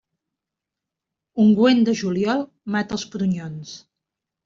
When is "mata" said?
2.79-3.01